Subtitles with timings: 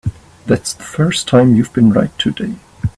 [0.47, 2.55] That's the first time you've been right today.